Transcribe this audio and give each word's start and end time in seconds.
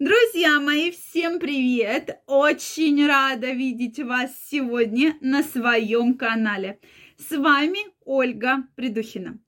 Друзья 0.00 0.60
мои, 0.60 0.92
всем 0.92 1.40
привет! 1.40 2.20
Очень 2.28 3.04
рада 3.04 3.50
видеть 3.50 3.98
вас 3.98 4.30
сегодня 4.48 5.16
на 5.20 5.42
своем 5.42 6.14
канале. 6.14 6.78
С 7.16 7.36
вами 7.36 7.80
Ольга 8.04 8.58
Придухина. 8.76 9.40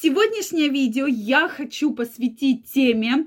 Сегодняшнее 0.00 0.70
видео 0.70 1.06
я 1.06 1.46
хочу 1.46 1.92
посвятить 1.92 2.72
теме. 2.72 3.26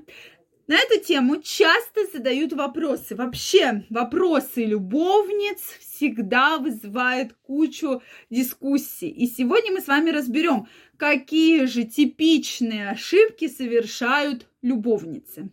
На 0.66 0.74
эту 0.74 0.98
тему 0.98 1.40
часто 1.40 2.04
задают 2.12 2.52
вопросы. 2.52 3.14
Вообще, 3.14 3.84
вопросы 3.88 4.64
любовниц 4.64 5.60
всегда 5.78 6.58
вызывают 6.58 7.34
кучу 7.42 8.02
дискуссий. 8.28 9.08
И 9.08 9.28
сегодня 9.28 9.70
мы 9.70 9.82
с 9.82 9.86
вами 9.86 10.10
разберем, 10.10 10.66
какие 10.96 11.66
же 11.66 11.84
типичные 11.84 12.90
ошибки 12.90 13.46
совершают 13.46 14.48
любовницы. 14.62 15.52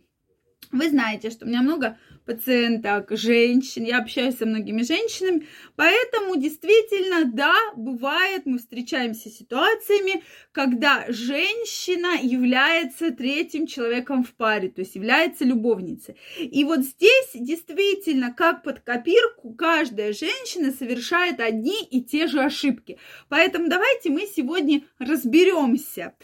Вы 0.72 0.88
знаете, 0.88 1.30
что 1.30 1.46
у 1.46 1.48
меня 1.48 1.62
много 1.62 1.98
пациенток, 2.24 3.10
женщин, 3.10 3.82
я 3.84 3.98
общаюсь 3.98 4.36
со 4.36 4.46
многими 4.46 4.82
женщинами, 4.82 5.48
поэтому 5.74 6.36
действительно, 6.36 7.24
да, 7.24 7.56
бывает, 7.74 8.42
мы 8.46 8.58
встречаемся 8.58 9.28
с 9.28 9.36
ситуациями, 9.36 10.22
когда 10.52 11.06
женщина 11.08 12.20
является 12.22 13.10
третьим 13.10 13.66
человеком 13.66 14.22
в 14.22 14.32
паре, 14.34 14.68
то 14.68 14.80
есть 14.80 14.94
является 14.94 15.44
любовницей. 15.44 16.16
И 16.38 16.62
вот 16.62 16.80
здесь 16.80 17.30
действительно, 17.34 18.32
как 18.32 18.62
под 18.62 18.78
копирку, 18.80 19.52
каждая 19.54 20.12
женщина 20.12 20.70
совершает 20.70 21.40
одни 21.40 21.82
и 21.82 22.00
те 22.00 22.28
же 22.28 22.40
ошибки. 22.40 22.98
Поэтому 23.28 23.68
давайте 23.68 24.10
мы 24.10 24.28
сегодня 24.32 24.82
разберемся 25.00 26.14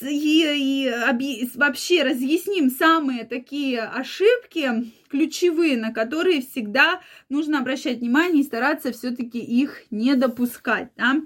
и, 0.00 0.90
и 0.90 1.50
вообще 1.54 2.02
разъясним 2.02 2.70
самые 2.70 3.24
такие 3.24 3.82
ошибки 3.82 4.92
ключевые, 5.08 5.76
на 5.76 5.92
которые 5.92 6.40
всегда 6.40 7.00
нужно 7.28 7.60
обращать 7.60 7.98
внимание 7.98 8.42
и 8.42 8.46
стараться 8.46 8.92
все-таки 8.92 9.38
их 9.38 9.84
не 9.90 10.14
допускать. 10.14 10.90
Да? 10.96 11.20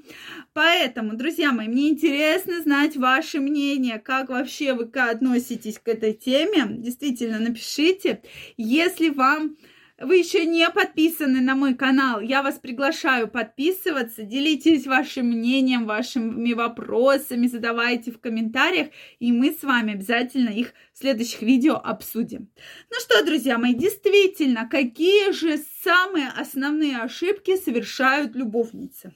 Поэтому, 0.52 1.16
друзья 1.16 1.52
мои, 1.52 1.69
мне 1.69 1.91
интересно 1.91 2.61
знать 2.61 2.97
ваше 2.97 3.41
мнение, 3.41 3.98
как 3.98 4.28
вообще 4.28 4.74
вы 4.74 4.84
относитесь 4.84 5.78
к 5.78 5.89
этой 5.89 6.12
теме. 6.12 6.67
Действительно, 6.69 7.39
напишите, 7.39 8.22
если 8.56 9.11
вам 9.11 9.56
вы 10.00 10.16
еще 10.16 10.46
не 10.46 10.68
подписаны 10.70 11.40
на 11.40 11.54
мой 11.54 11.74
канал, 11.74 12.20
я 12.20 12.42
вас 12.42 12.58
приглашаю 12.58 13.28
подписываться, 13.28 14.22
делитесь 14.22 14.86
вашим 14.86 15.26
мнением, 15.26 15.86
вашими 15.86 16.54
вопросами, 16.54 17.46
задавайте 17.46 18.10
в 18.10 18.18
комментариях, 18.18 18.88
и 19.18 19.30
мы 19.30 19.52
с 19.52 19.62
вами 19.62 19.92
обязательно 19.92 20.48
их 20.48 20.72
в 20.92 20.98
следующих 20.98 21.42
видео 21.42 21.74
обсудим. 21.74 22.50
Ну 22.90 22.98
что, 22.98 23.24
друзья 23.24 23.58
мои, 23.58 23.74
действительно, 23.74 24.68
какие 24.68 25.32
же 25.32 25.58
самые 25.82 26.28
основные 26.28 26.98
ошибки 26.98 27.56
совершают 27.56 28.34
любовницы? 28.34 29.12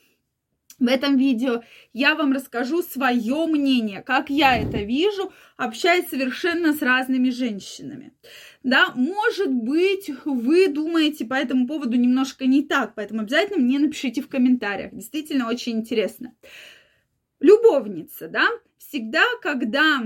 В 0.78 0.88
этом 0.88 1.16
видео 1.16 1.62
я 1.92 2.16
вам 2.16 2.32
расскажу 2.32 2.82
свое 2.82 3.46
мнение, 3.46 4.02
как 4.02 4.28
я 4.28 4.56
это 4.58 4.78
вижу, 4.78 5.32
общаясь 5.56 6.08
совершенно 6.08 6.74
с 6.74 6.82
разными 6.82 7.30
женщинами. 7.30 8.12
Да, 8.64 8.92
может 8.94 9.52
быть, 9.52 10.10
вы 10.24 10.68
думаете 10.68 11.26
по 11.26 11.34
этому 11.34 11.66
поводу 11.66 11.96
немножко 11.96 12.46
не 12.46 12.62
так, 12.62 12.94
поэтому 12.94 13.20
обязательно 13.20 13.58
мне 13.58 13.78
напишите 13.78 14.20
в 14.20 14.28
комментариях. 14.28 14.92
Действительно 14.92 15.48
очень 15.48 15.78
интересно. 15.78 16.34
Любовница, 17.40 18.28
да, 18.28 18.48
всегда, 18.78 19.24
когда 19.42 20.02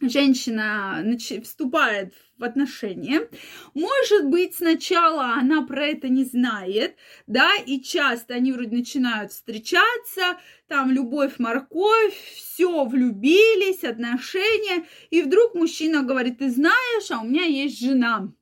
женщина 0.00 1.04
вступает 1.42 2.14
в 2.38 2.44
отношения. 2.44 3.28
Может 3.74 4.26
быть, 4.28 4.54
сначала 4.54 5.34
она 5.34 5.62
про 5.62 5.86
это 5.86 6.08
не 6.08 6.24
знает, 6.24 6.96
да, 7.26 7.50
и 7.66 7.80
часто 7.80 8.34
они 8.34 8.52
вроде 8.52 8.76
начинают 8.76 9.32
встречаться, 9.32 10.38
там 10.66 10.90
любовь, 10.90 11.38
морковь, 11.38 12.14
все, 12.34 12.84
влюбились, 12.84 13.84
отношения, 13.84 14.86
и 15.10 15.22
вдруг 15.22 15.54
мужчина 15.54 16.02
говорит, 16.02 16.38
ты 16.38 16.50
знаешь, 16.50 17.10
а 17.10 17.20
у 17.20 17.24
меня 17.24 17.44
есть 17.44 17.78
жена, 17.80 18.32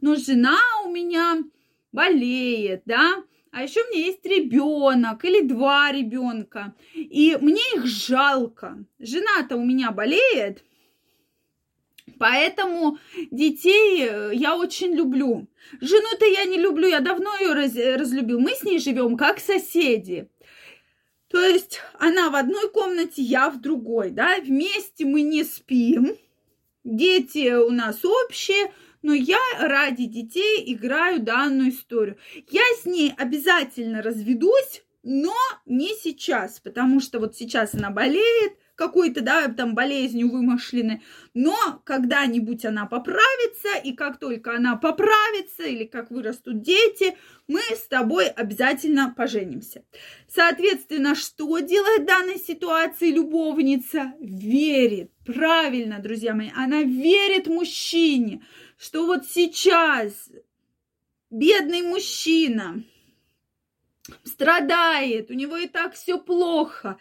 но 0.00 0.16
жена 0.16 0.58
у 0.84 0.90
меня 0.90 1.38
болеет, 1.92 2.82
да, 2.84 3.24
а 3.52 3.62
еще 3.64 3.80
у 3.80 3.92
меня 3.92 4.06
есть 4.06 4.24
ребенок 4.24 5.24
или 5.24 5.40
два 5.40 5.90
ребенка, 5.90 6.74
и 6.94 7.36
мне 7.40 7.62
их 7.74 7.86
жалко. 7.86 8.84
Жена-то 8.98 9.56
у 9.56 9.64
меня 9.64 9.90
болеет, 9.90 10.62
Поэтому 12.20 12.98
детей 13.30 14.06
э, 14.06 14.32
я 14.34 14.54
очень 14.54 14.94
люблю. 14.94 15.48
Жену-то 15.80 16.26
я 16.26 16.44
не 16.44 16.58
люблю, 16.58 16.86
я 16.86 17.00
давно 17.00 17.34
ее 17.38 17.54
раз, 17.54 17.74
разлюбил. 17.74 18.38
Мы 18.38 18.50
с 18.50 18.62
ней 18.62 18.78
живем 18.78 19.16
как 19.16 19.40
соседи. 19.40 20.28
То 21.28 21.40
есть 21.40 21.80
она 21.98 22.28
в 22.28 22.34
одной 22.34 22.68
комнате, 22.68 23.22
я 23.22 23.48
в 23.48 23.62
другой, 23.62 24.10
да, 24.10 24.38
вместе 24.38 25.06
мы 25.06 25.22
не 25.22 25.44
спим, 25.44 26.14
дети 26.84 27.54
у 27.54 27.70
нас 27.70 28.04
общие, 28.04 28.70
но 29.00 29.14
я 29.14 29.40
ради 29.58 30.04
детей 30.04 30.62
играю 30.74 31.22
данную 31.22 31.70
историю. 31.70 32.18
Я 32.50 32.64
с 32.82 32.84
ней 32.84 33.14
обязательно 33.16 34.02
разведусь, 34.02 34.82
но 35.02 35.34
не 35.64 35.94
сейчас, 35.94 36.60
потому 36.60 37.00
что 37.00 37.18
вот 37.18 37.34
сейчас 37.34 37.72
она 37.72 37.88
болеет, 37.88 38.58
какой-то, 38.80 39.20
да, 39.20 39.46
там 39.48 39.74
болезнью 39.74 40.30
вымышленной, 40.30 41.02
но 41.34 41.54
когда-нибудь 41.84 42.64
она 42.64 42.86
поправится, 42.86 43.76
и 43.84 43.92
как 43.92 44.18
только 44.18 44.56
она 44.56 44.76
поправится, 44.76 45.64
или 45.64 45.84
как 45.84 46.10
вырастут 46.10 46.62
дети, 46.62 47.14
мы 47.46 47.60
с 47.60 47.86
тобой 47.88 48.28
обязательно 48.28 49.12
поженимся. 49.14 49.84
Соответственно, 50.28 51.14
что 51.14 51.58
делает 51.58 52.04
в 52.04 52.06
данной 52.06 52.38
ситуации 52.38 53.10
любовница? 53.10 54.14
Верит. 54.18 55.10
Правильно, 55.26 55.98
друзья 55.98 56.34
мои, 56.34 56.48
она 56.56 56.82
верит 56.82 57.48
мужчине, 57.48 58.42
что 58.78 59.04
вот 59.04 59.26
сейчас 59.26 60.30
бедный 61.28 61.82
мужчина 61.82 62.82
страдает, 64.24 65.30
у 65.30 65.34
него 65.34 65.58
и 65.58 65.66
так 65.66 65.94
все 65.94 66.18
плохо, 66.18 66.98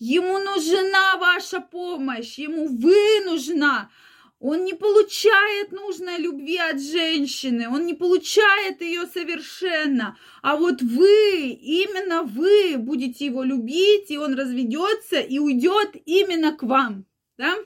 Ему 0.00 0.38
нужна 0.38 1.18
ваша 1.18 1.60
помощь, 1.60 2.38
ему 2.38 2.68
вы 2.68 3.20
нужна. 3.26 3.90
Он 4.38 4.64
не 4.64 4.72
получает 4.72 5.72
нужной 5.72 6.16
любви 6.16 6.56
от 6.56 6.80
женщины, 6.80 7.68
он 7.68 7.84
не 7.84 7.92
получает 7.92 8.80
ее 8.80 9.06
совершенно. 9.12 10.16
А 10.40 10.56
вот 10.56 10.80
вы, 10.80 11.50
именно 11.50 12.22
вы 12.22 12.78
будете 12.78 13.26
его 13.26 13.42
любить, 13.42 14.10
и 14.10 14.16
он 14.16 14.34
разведется 14.34 15.20
и 15.20 15.38
уйдет 15.38 15.90
именно 16.06 16.56
к 16.56 16.62
вам. 16.62 17.04
Да? 17.36 17.58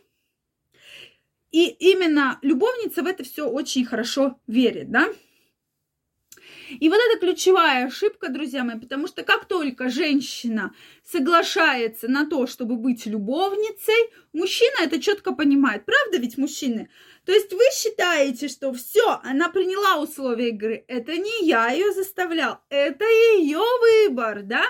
И 1.52 1.66
именно 1.66 2.40
любовница 2.42 3.04
в 3.04 3.06
это 3.06 3.22
все 3.22 3.48
очень 3.48 3.84
хорошо 3.84 4.40
верит, 4.48 4.90
да? 4.90 5.08
И 6.68 6.88
вот 6.88 6.98
это 6.98 7.20
ключевая 7.20 7.86
ошибка, 7.86 8.28
друзья 8.28 8.64
мои, 8.64 8.78
потому 8.78 9.06
что 9.06 9.22
как 9.22 9.46
только 9.46 9.88
женщина 9.88 10.72
соглашается 11.04 12.08
на 12.08 12.26
то, 12.26 12.46
чтобы 12.46 12.76
быть 12.76 13.06
любовницей, 13.06 14.10
мужчина 14.34 14.82
это 14.82 15.00
четко 15.00 15.32
понимает. 15.32 15.84
Правда 15.86 16.18
ведь, 16.18 16.36
мужчины? 16.36 16.90
То 17.24 17.32
есть 17.32 17.52
вы 17.52 17.62
считаете, 17.72 18.48
что 18.48 18.72
все, 18.74 19.20
она 19.22 19.48
приняла 19.48 20.02
условия 20.02 20.50
игры. 20.50 20.84
Это 20.88 21.16
не 21.16 21.46
я 21.46 21.70
ее 21.70 21.92
заставлял, 21.92 22.58
это 22.68 23.04
ее 23.38 23.62
выбор, 23.80 24.42
да? 24.42 24.64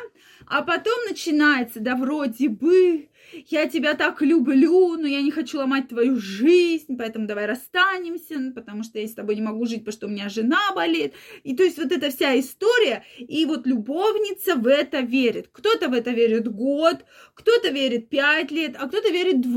А 0.46 0.62
потом 0.62 0.94
начинается, 1.08 1.80
да, 1.80 1.96
вроде 1.96 2.48
бы, 2.48 3.08
я 3.48 3.66
тебя 3.66 3.94
так 3.94 4.20
люблю, 4.22 4.96
но 4.96 5.06
я 5.06 5.22
не 5.22 5.30
хочу 5.30 5.58
ломать 5.58 5.88
твою 5.88 6.16
жизнь, 6.18 6.96
поэтому 6.96 7.26
давай 7.26 7.46
расстанемся, 7.46 8.52
потому 8.54 8.82
что 8.84 8.98
я 8.98 9.08
с 9.08 9.14
тобой 9.14 9.36
не 9.36 9.42
могу 9.42 9.64
жить, 9.66 9.80
потому 9.80 9.92
что 9.92 10.06
у 10.06 10.10
меня 10.10 10.28
жена 10.28 10.72
болеет. 10.74 11.14
И 11.42 11.56
то 11.56 11.64
есть 11.64 11.78
вот 11.78 11.90
эта 11.90 12.10
вся 12.10 12.38
история, 12.38 13.04
и 13.18 13.46
вот 13.46 13.66
любовница 13.66 14.56
в 14.56 14.66
это 14.66 15.00
верит. 15.00 15.48
Кто-то 15.50 15.88
в 15.88 15.94
это 15.94 16.10
верит 16.10 16.46
год, 16.48 17.04
кто-то 17.34 17.70
верит 17.70 18.08
пять 18.08 18.50
лет, 18.50 18.76
а 18.78 18.86
кто-то 18.86 19.10
верит 19.10 19.40
20 19.40 19.53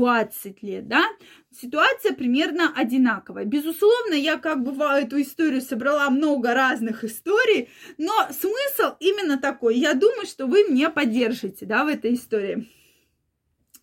лет, 0.62 0.88
да? 0.88 1.04
Ситуация 1.50 2.14
примерно 2.14 2.72
одинаковая. 2.74 3.44
Безусловно, 3.44 4.14
я 4.14 4.38
как 4.38 4.62
бы 4.62 4.72
эту 4.84 5.20
историю 5.20 5.60
собрала 5.60 6.08
много 6.10 6.54
разных 6.54 7.04
историй, 7.04 7.68
но 7.96 8.12
смысл 8.30 8.94
именно 9.00 9.38
такой. 9.38 9.76
Я 9.76 9.94
думаю, 9.94 10.26
что 10.26 10.46
вы 10.46 10.64
меня 10.64 10.90
поддержите, 10.90 11.66
да, 11.66 11.84
в 11.84 11.88
этой 11.88 12.14
истории. 12.14 12.68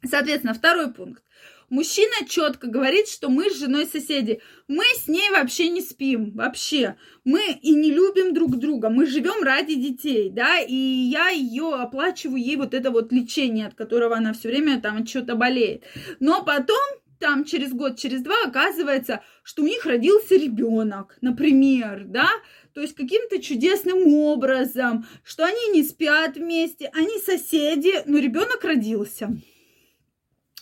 Соответственно, 0.04 0.54
второй 0.54 0.94
пункт. 0.94 1.24
Мужчина 1.70 2.28
четко 2.28 2.68
говорит, 2.68 3.08
что 3.08 3.30
мы 3.30 3.50
с 3.50 3.58
женой 3.58 3.86
соседи. 3.86 4.42
Мы 4.68 4.84
с 4.98 5.08
ней 5.08 5.30
вообще 5.32 5.70
не 5.70 5.82
спим, 5.82 6.32
вообще. 6.32 6.96
Мы 7.24 7.42
и 7.62 7.74
не 7.74 7.92
любим 7.92 8.34
друг 8.34 8.58
друга. 8.58 8.90
Мы 8.90 9.06
живем 9.08 9.44
ради 9.44 9.76
детей, 9.76 10.30
да, 10.30 10.60
и 10.60 10.76
я 10.76 11.30
ее 11.30 11.74
оплачиваю 11.74 12.42
ей 12.42 12.56
вот 12.56 12.74
это 12.74 12.92
вот 12.92 13.12
лечение, 13.12 13.68
от 13.68 13.74
которого 13.74 14.16
она 14.16 14.34
все 14.34 14.50
время 14.50 14.80
там 14.80 15.06
что-то 15.08 15.36
болеет. 15.36 15.84
Но 16.20 16.44
потом 16.44 16.84
там 17.20 17.46
через 17.46 17.74
год, 17.74 17.98
через 17.98 18.22
два 18.22 18.36
оказывается, 18.46 19.22
что 19.44 19.64
у 19.64 19.66
них 19.66 19.86
родился 19.86 20.36
ребенок, 20.36 21.18
например, 21.22 22.04
да, 22.06 22.30
то 22.74 22.82
есть 22.82 22.94
каким-то 22.94 23.42
чудесным 23.42 24.14
образом, 24.14 25.06
что 25.24 25.46
они 25.46 25.70
не 25.74 25.84
спят 25.84 26.36
вместе, 26.36 26.92
они 26.94 27.18
соседи, 27.20 27.94
но 28.06 28.20
ребенок 28.20 28.64
родился. 28.64 29.36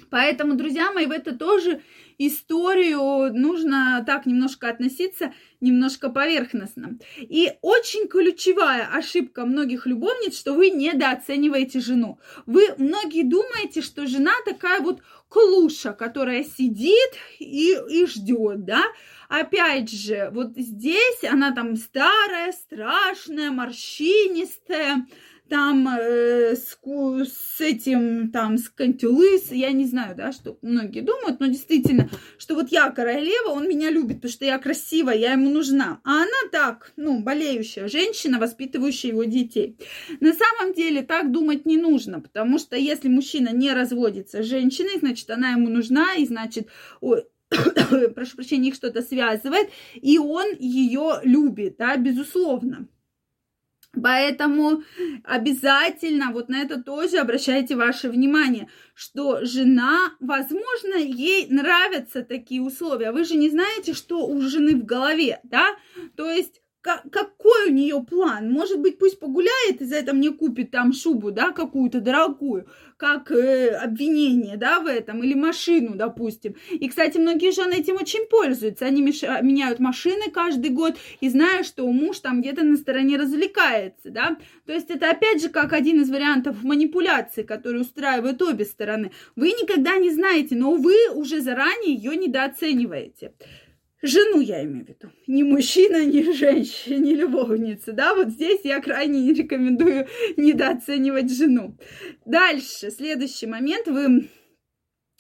Поэтому, 0.09 0.55
друзья 0.55 0.91
мои, 0.91 1.05
в 1.05 1.11
это 1.11 1.35
тоже 1.35 1.81
историю 2.17 3.33
нужно 3.33 4.03
так 4.05 4.25
немножко 4.25 4.69
относиться, 4.69 5.33
немножко 5.61 6.09
поверхностно. 6.09 6.97
И 7.17 7.51
очень 7.61 8.07
ключевая 8.07 8.87
ошибка 8.93 9.45
многих 9.45 9.85
любовниц, 9.85 10.37
что 10.37 10.53
вы 10.53 10.69
недооцениваете 10.69 11.79
жену. 11.79 12.19
Вы 12.45 12.67
многие 12.77 13.23
думаете, 13.23 13.81
что 13.81 14.07
жена 14.07 14.33
такая 14.45 14.81
вот 14.81 15.01
клуша, 15.29 15.93
которая 15.93 16.43
сидит 16.43 17.13
и, 17.39 17.75
и 17.89 18.05
ждет, 18.05 18.65
да, 18.65 18.83
опять 19.29 19.89
же, 19.89 20.29
вот 20.31 20.51
здесь 20.55 21.23
она 21.23 21.51
там 21.51 21.75
старая, 21.75 22.51
страшная, 22.51 23.49
морщинистая, 23.49 25.07
там 25.49 25.87
э, 25.87 26.55
с, 26.55 26.77
с 26.77 27.61
этим, 27.61 28.31
там, 28.31 28.57
с 28.57 28.69
кантюлыс, 28.69 29.51
я 29.51 29.71
не 29.71 29.85
знаю, 29.85 30.15
да, 30.15 30.31
что 30.31 30.57
многие 30.61 31.01
думают, 31.01 31.39
но 31.39 31.47
действительно, 31.47 32.09
что 32.37 32.55
вот 32.55 32.69
я 32.69 32.89
королева, 32.89 33.49
он 33.49 33.67
меня 33.67 33.91
любит, 33.91 34.17
потому 34.17 34.31
что 34.31 34.45
я 34.45 34.57
красивая, 34.57 35.15
я 35.15 35.33
ему 35.33 35.49
нужна. 35.49 35.99
А 36.03 36.23
она 36.23 36.49
так, 36.51 36.93
ну, 36.95 37.21
болеющая 37.21 37.87
женщина, 37.87 38.39
воспитывающая 38.39 39.11
его 39.11 39.25
детей. 39.25 39.77
На 40.19 40.33
самом 40.33 40.73
деле 40.73 41.01
так 41.01 41.31
думать 41.31 41.65
не 41.65 41.77
нужно, 41.77 42.19
потому 42.19 42.57
что 42.57 42.75
если 42.75 43.09
мужчина 43.09 43.49
не 43.49 43.73
разводится 43.73 44.43
с 44.43 44.45
женщиной, 44.45 44.99
значит, 44.99 45.29
она 45.29 45.51
ему 45.51 45.69
нужна, 45.69 46.15
и 46.15 46.25
значит, 46.25 46.67
ой, 47.01 47.25
прошу 48.15 48.35
прощения, 48.35 48.69
их 48.69 48.75
что-то 48.75 49.01
связывает, 49.01 49.69
и 49.93 50.17
он 50.17 50.55
ее 50.57 51.19
любит, 51.23 51.75
да, 51.77 51.97
безусловно. 51.97 52.87
Поэтому 54.01 54.83
обязательно 55.23 56.31
вот 56.31 56.49
на 56.49 56.61
это 56.61 56.81
тоже 56.81 57.17
обращайте 57.17 57.75
ваше 57.75 58.09
внимание, 58.09 58.67
что 58.95 59.45
жена, 59.45 60.13
возможно, 60.19 60.95
ей 60.95 61.47
нравятся 61.49 62.23
такие 62.23 62.61
условия. 62.61 63.11
Вы 63.11 63.23
же 63.23 63.35
не 63.35 63.49
знаете, 63.49 63.93
что 63.93 64.25
у 64.25 64.41
жены 64.41 64.75
в 64.75 64.85
голове, 64.85 65.39
да? 65.43 65.75
То 66.15 66.29
есть 66.29 66.61
какой 67.53 67.69
у 67.69 67.73
нее 67.73 68.03
план? 68.03 68.51
Может 68.51 68.79
быть, 68.79 68.97
пусть 68.97 69.19
погуляет 69.19 69.81
и 69.81 69.85
за 69.85 69.95
это 69.95 70.13
мне 70.13 70.31
купит 70.31 70.71
там 70.71 70.93
шубу, 70.93 71.31
да, 71.31 71.51
какую-то 71.51 71.99
дорогую, 72.01 72.67
как 72.97 73.31
э, 73.31 73.69
обвинение, 73.69 74.57
да, 74.57 74.79
в 74.79 74.87
этом, 74.87 75.23
или 75.23 75.33
машину, 75.33 75.95
допустим. 75.95 76.55
И, 76.71 76.87
кстати, 76.87 77.17
многие 77.17 77.51
жены 77.51 77.75
этим 77.75 77.95
очень 77.95 78.25
пользуются. 78.27 78.85
Они 78.85 79.01
меша- 79.01 79.41
меняют 79.41 79.79
машины 79.79 80.31
каждый 80.31 80.69
год 80.69 80.95
и 81.21 81.29
знают, 81.29 81.67
что 81.67 81.87
муж 81.87 82.19
там 82.19 82.41
где-то 82.41 82.63
на 82.63 82.77
стороне 82.77 83.17
развлекается, 83.17 84.09
да. 84.09 84.37
То 84.65 84.73
есть 84.73 84.89
это, 84.89 85.09
опять 85.09 85.41
же, 85.41 85.49
как 85.49 85.73
один 85.73 86.01
из 86.01 86.09
вариантов 86.09 86.63
манипуляции, 86.63 87.43
который 87.43 87.81
устраивают 87.81 88.41
обе 88.41 88.65
стороны. 88.65 89.11
Вы 89.35 89.49
никогда 89.49 89.97
не 89.97 90.11
знаете, 90.11 90.55
но 90.55 90.75
вы 90.75 90.95
уже 91.13 91.41
заранее 91.41 91.95
ее 91.95 92.15
недооцениваете. 92.15 93.33
Жену 94.03 94.41
я 94.41 94.61
имею 94.65 94.85
в 94.85 94.89
виду. 94.89 95.13
Не 95.27 95.45
мужчина, 95.45 96.05
не 96.05 96.33
женщина, 96.33 96.97
не 96.97 97.15
любовница. 97.15 97.93
Да, 97.93 98.13
вот 98.13 98.31
здесь 98.31 98.59
я 98.65 98.81
крайне 98.81 99.21
не 99.21 99.33
рекомендую 99.33 100.07
недооценивать 100.35 101.33
жену. 101.33 101.77
Дальше, 102.25 102.91
следующий 102.91 103.47
момент. 103.47 103.87
Вы 103.87 104.27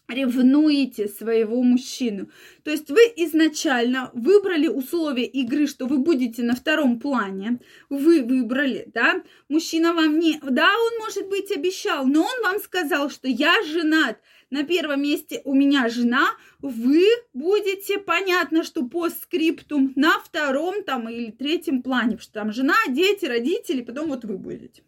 ревнуете 0.07 1.07
своего 1.07 1.61
мужчину. 1.63 2.29
То 2.63 2.71
есть 2.71 2.89
вы 2.89 3.01
изначально 3.15 4.11
выбрали 4.13 4.67
условия 4.67 5.25
игры, 5.25 5.67
что 5.67 5.85
вы 5.85 5.99
будете 5.99 6.43
на 6.43 6.55
втором 6.55 6.99
плане. 6.99 7.59
Вы 7.89 8.23
выбрали, 8.23 8.89
да? 8.93 9.23
Мужчина 9.49 9.93
вам 9.93 10.19
не... 10.19 10.39
Да, 10.41 10.69
он, 10.69 10.99
может 10.99 11.29
быть, 11.29 11.51
обещал, 11.51 12.05
но 12.05 12.21
он 12.21 12.43
вам 12.43 12.59
сказал, 12.59 13.09
что 13.09 13.27
я 13.27 13.53
женат 13.63 14.19
на 14.53 14.63
первом 14.63 15.01
месте 15.01 15.41
у 15.45 15.55
меня 15.55 15.89
жена, 15.89 16.27
вы 16.61 17.03
будете, 17.33 17.97
понятно, 17.97 18.63
что 18.63 18.85
постскриптум 18.85 19.93
на 19.95 20.19
втором 20.19 20.83
там 20.83 21.09
или 21.09 21.31
третьем 21.31 21.81
плане, 21.81 22.17
потому 22.17 22.21
что 22.21 22.33
там 22.33 22.51
жена, 22.51 22.75
дети, 22.87 23.25
родители, 23.25 23.81
потом 23.81 24.09
вот 24.09 24.25
вы 24.25 24.37
будете. 24.37 24.83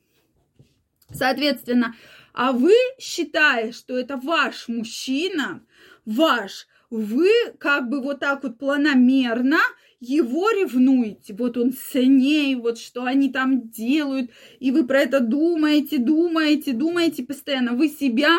Соответственно, 1.11 1.95
а 2.35 2.51
вы 2.51 2.73
считая, 2.99 3.71
что 3.71 3.97
это 3.97 4.17
ваш 4.17 4.67
мужчина, 4.67 5.65
ваш, 6.05 6.67
вы 6.89 7.29
как 7.59 7.87
бы 7.87 8.01
вот 8.01 8.19
так 8.19 8.43
вот 8.43 8.57
планомерно 8.57 9.59
его 10.01 10.49
ревнуете, 10.49 11.33
вот 11.33 11.55
он 11.55 11.71
с 11.71 11.93
ней, 11.97 12.55
вот 12.55 12.77
что 12.77 13.05
они 13.05 13.31
там 13.31 13.69
делают, 13.69 14.31
и 14.59 14.71
вы 14.71 14.85
про 14.85 15.03
это 15.03 15.21
думаете, 15.21 15.97
думаете, 15.97 16.73
думаете 16.73 17.23
постоянно, 17.23 17.71
вы 17.71 17.87
себя 17.87 18.37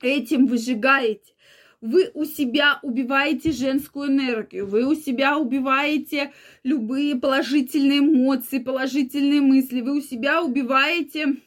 этим 0.00 0.46
выжигаете. 0.46 1.34
Вы 1.80 2.10
у 2.12 2.26
себя 2.26 2.78
убиваете 2.82 3.52
женскую 3.52 4.10
энергию, 4.10 4.66
вы 4.66 4.84
у 4.84 4.94
себя 4.94 5.38
убиваете 5.38 6.30
любые 6.62 7.16
положительные 7.16 8.00
эмоции, 8.00 8.58
положительные 8.58 9.40
мысли, 9.40 9.80
вы 9.80 9.96
у 9.96 10.00
себя 10.02 10.42
убиваете 10.42 11.38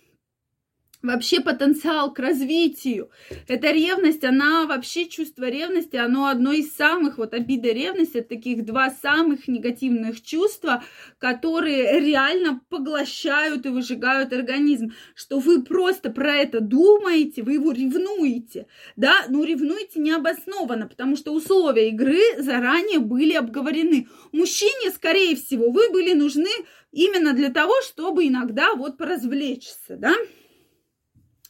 вообще 1.04 1.42
потенциал 1.42 2.14
к 2.14 2.20
развитию. 2.20 3.12
Эта 3.48 3.72
ревность, 3.72 4.24
она 4.24 4.66
вообще 4.66 5.06
чувство 5.06 5.50
ревности, 5.50 5.98
оно 5.98 6.28
одно 6.28 6.54
из 6.54 6.74
самых, 6.74 7.18
вот 7.18 7.34
обида 7.34 7.68
и 7.68 7.74
ревность, 7.74 8.16
это 8.16 8.30
таких 8.30 8.66
два 8.66 8.90
самых 8.90 9.48
негативных 9.48 10.24
чувства, 10.24 10.84
которые 11.20 12.00
реально 12.00 12.62
поглощают 12.70 13.66
и 13.66 13.70
выжигают 13.70 14.32
организм, 14.32 14.94
что 15.14 15.40
вы 15.40 15.64
просто 15.64 16.10
про 16.10 16.36
это 16.36 16.62
думаете, 16.62 17.44
вы 17.44 17.54
его 17.54 17.74
ревнуете, 17.74 18.68
да, 18.96 19.26
но 19.28 19.44
ревнуете 19.44 20.00
необоснованно, 20.00 20.88
потому 20.88 21.18
что 21.18 21.34
условия 21.34 21.90
игры 21.90 22.22
заранее 22.38 23.00
были 23.00 23.34
обговорены. 23.34 24.08
Мужчине, 24.32 24.90
скорее 24.92 25.36
всего, 25.36 25.70
вы 25.70 25.92
были 25.92 26.14
нужны 26.14 26.50
именно 26.94 27.34
для 27.34 27.50
того, 27.50 27.74
чтобы 27.82 28.26
иногда 28.26 28.74
вот 28.76 28.98
поразвлечься, 28.98 29.98
да, 29.98 30.14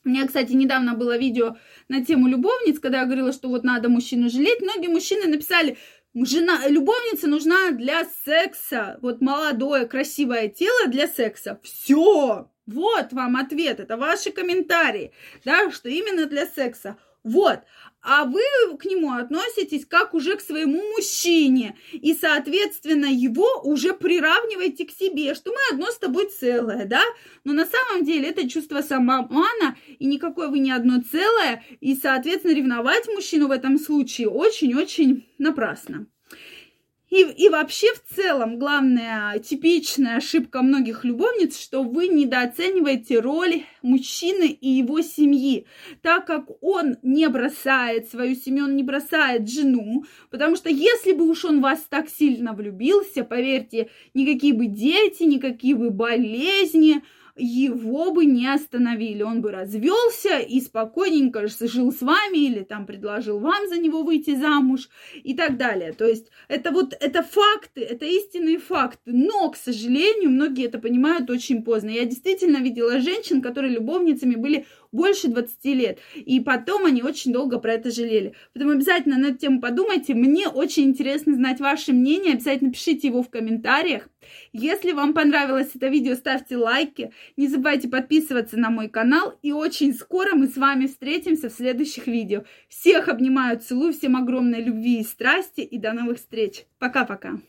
у 0.05 0.09
меня, 0.09 0.27
кстати, 0.27 0.51
недавно 0.51 0.95
было 0.95 1.17
видео 1.17 1.55
на 1.87 2.03
тему 2.03 2.27
любовниц, 2.27 2.79
когда 2.79 2.99
я 2.99 3.05
говорила, 3.05 3.31
что 3.31 3.47
вот 3.47 3.63
надо 3.63 3.89
мужчину 3.89 4.29
жалеть. 4.29 4.61
Многие 4.61 4.89
мужчины 4.89 5.27
написали, 5.27 5.77
жена, 6.13 6.67
любовница 6.67 7.27
нужна 7.27 7.71
для 7.71 8.05
секса. 8.25 8.97
Вот 9.01 9.21
молодое, 9.21 9.85
красивое 9.85 10.49
тело 10.49 10.87
для 10.87 11.07
секса. 11.07 11.59
Все. 11.63 12.49
Вот 12.65 13.07
вам 13.11 13.37
ответ. 13.37 13.79
Это 13.79 13.97
ваши 13.97 14.31
комментарии. 14.31 15.13
Да, 15.45 15.71
что 15.71 15.89
именно 15.89 16.25
для 16.25 16.45
секса. 16.45 16.97
Вот 17.23 17.61
а 18.03 18.25
вы 18.25 18.41
к 18.77 18.85
нему 18.85 19.13
относитесь 19.13 19.85
как 19.85 20.13
уже 20.13 20.35
к 20.35 20.41
своему 20.41 20.81
мужчине, 20.91 21.77
и, 21.93 22.13
соответственно, 22.13 23.05
его 23.05 23.61
уже 23.63 23.93
приравниваете 23.93 24.85
к 24.85 24.91
себе, 24.91 25.33
что 25.33 25.51
мы 25.51 25.57
одно 25.71 25.87
с 25.87 25.97
тобой 25.97 26.29
целое, 26.29 26.85
да? 26.85 27.01
Но 27.45 27.53
на 27.53 27.65
самом 27.65 28.03
деле 28.03 28.29
это 28.29 28.47
чувство 28.49 28.81
самообмана, 28.81 29.77
и 29.99 30.05
никакое 30.05 30.49
вы 30.49 30.59
не 30.59 30.71
одно 30.71 31.01
целое, 31.01 31.63
и, 31.79 31.95
соответственно, 31.95 32.53
ревновать 32.53 33.07
мужчину 33.07 33.47
в 33.47 33.51
этом 33.51 33.79
случае 33.79 34.27
очень-очень 34.27 35.25
напрасно. 35.37 36.07
И, 37.13 37.21
и 37.21 37.47
вообще 37.47 37.93
в 37.93 38.15
целом 38.15 38.57
главная 38.57 39.37
типичная 39.37 40.17
ошибка 40.17 40.63
многих 40.63 41.05
любовниц, 41.05 41.59
что 41.59 41.83
вы 41.83 42.07
недооцениваете 42.07 43.19
роль 43.19 43.65
мужчины 43.83 44.47
и 44.47 44.67
его 44.67 44.99
семьи, 45.01 45.67
так 46.01 46.25
как 46.25 46.45
он 46.63 46.97
не 47.03 47.29
бросает 47.29 48.09
свою 48.09 48.35
семью, 48.35 48.63
он 48.63 48.75
не 48.75 48.81
бросает 48.81 49.47
жену, 49.47 50.05
потому 50.31 50.55
что 50.55 50.69
если 50.69 51.13
бы 51.13 51.29
уж 51.29 51.45
он 51.45 51.61
вас 51.61 51.85
так 51.87 52.09
сильно 52.09 52.53
влюбился, 52.53 53.23
поверьте, 53.23 53.91
никакие 54.15 54.55
бы 54.55 54.65
дети, 54.65 55.21
никакие 55.21 55.75
бы 55.75 55.91
болезни, 55.91 57.03
его 57.35 58.11
бы 58.11 58.25
не 58.25 58.47
остановили. 58.47 59.23
Он 59.23 59.41
бы 59.41 59.51
развелся 59.51 60.39
и 60.39 60.61
спокойненько 60.61 61.47
жил 61.47 61.91
с 61.91 62.01
вами 62.01 62.37
или 62.37 62.63
там 62.63 62.85
предложил 62.85 63.39
вам 63.39 63.67
за 63.67 63.77
него 63.79 64.03
выйти 64.03 64.35
замуж 64.35 64.89
и 65.23 65.33
так 65.33 65.57
далее. 65.57 65.93
То 65.93 66.05
есть 66.05 66.27
это 66.47 66.71
вот 66.71 66.95
это 66.99 67.23
факты, 67.23 67.81
это 67.81 68.05
истинные 68.05 68.59
факты. 68.59 69.11
Но, 69.11 69.49
к 69.49 69.55
сожалению, 69.55 70.29
многие 70.29 70.65
это 70.65 70.79
понимают 70.79 71.29
очень 71.29 71.63
поздно. 71.63 71.89
Я 71.89 72.05
действительно 72.05 72.57
видела 72.57 72.99
женщин, 72.99 73.41
которые 73.41 73.73
любовницами 73.73 74.35
были 74.35 74.65
больше 74.93 75.27
20 75.27 75.65
лет. 75.65 75.99
И 76.15 76.39
потом 76.39 76.85
они 76.85 77.03
очень 77.03 77.33
долго 77.33 77.59
про 77.59 77.73
это 77.73 77.91
жалели. 77.91 78.33
Поэтому 78.53 78.73
обязательно 78.73 79.17
на 79.17 79.27
эту 79.27 79.39
тему 79.39 79.59
подумайте. 79.59 80.13
Мне 80.13 80.47
очень 80.47 80.85
интересно 80.85 81.33
знать 81.33 81.59
ваше 81.59 81.91
мнение. 81.91 82.33
Обязательно 82.33 82.71
пишите 82.71 83.07
его 83.07 83.21
в 83.21 83.29
комментариях. 83.29 84.07
Если 84.53 84.93
вам 84.93 85.13
понравилось 85.13 85.71
это 85.75 85.87
видео, 85.87 86.15
ставьте 86.15 86.55
лайки. 86.55 87.11
Не 87.35 87.47
забывайте 87.47 87.89
подписываться 87.89 88.57
на 88.57 88.69
мой 88.69 88.87
канал. 88.87 89.37
И 89.41 89.51
очень 89.51 89.93
скоро 89.93 90.35
мы 90.35 90.47
с 90.47 90.55
вами 90.55 90.85
встретимся 90.85 91.49
в 91.49 91.53
следующих 91.53 92.07
видео. 92.07 92.43
Всех 92.69 93.09
обнимаю, 93.09 93.59
целую. 93.59 93.93
Всем 93.93 94.15
огромной 94.15 94.63
любви 94.63 95.01
и 95.01 95.03
страсти. 95.03 95.61
И 95.61 95.77
до 95.77 95.93
новых 95.93 96.17
встреч. 96.17 96.65
Пока-пока. 96.79 97.39